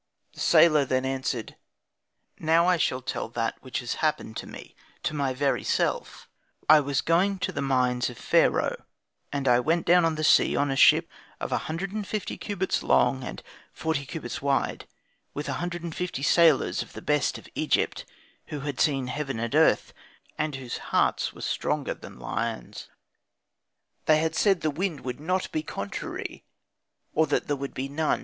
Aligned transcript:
The 0.33 0.39
sailor 0.39 0.83
then 0.83 1.05
answered, 1.05 1.57
"Now 2.39 2.65
I 2.65 2.77
shall 2.77 3.03
tell 3.03 3.29
that 3.29 3.61
which 3.61 3.81
has 3.81 3.93
happened 4.01 4.35
to 4.37 4.47
me, 4.47 4.75
to 5.03 5.13
my 5.13 5.31
very 5.31 5.63
self 5.63 6.27
I 6.67 6.79
was 6.79 7.01
going 7.01 7.37
to 7.37 7.51
the 7.51 7.61
mines 7.61 8.09
of 8.09 8.17
Pharaoh, 8.17 8.85
and 9.31 9.47
I 9.47 9.59
went 9.59 9.85
down 9.85 10.03
on 10.03 10.15
the 10.15 10.23
sea 10.23 10.55
on 10.55 10.71
a 10.71 10.75
ship 10.75 11.07
of 11.39 11.51
150 11.51 12.35
cubits 12.39 12.81
long 12.81 13.23
and 13.23 13.43
40 13.73 14.07
cubits 14.07 14.41
wide, 14.41 14.87
with 15.35 15.47
150 15.47 16.23
sailors 16.23 16.81
of 16.81 16.93
the 16.93 17.01
best 17.03 17.37
of 17.37 17.47
Egypt, 17.53 18.03
who 18.47 18.61
had 18.61 18.79
seen 18.79 19.05
heaven 19.05 19.39
and 19.39 19.53
earth, 19.53 19.93
and 20.35 20.55
whose 20.55 20.79
hearts 20.89 21.31
were 21.31 21.41
stronger 21.41 21.93
than 21.93 22.17
lions. 22.17 22.89
They 24.07 24.17
had 24.17 24.33
said 24.35 24.61
that 24.61 24.61
the 24.61 24.71
wind 24.71 25.01
would 25.01 25.19
not 25.19 25.51
be 25.51 25.61
contrary, 25.61 26.43
or 27.13 27.27
that 27.27 27.45
there 27.45 27.55
would 27.55 27.75
be 27.75 27.87
none. 27.87 28.19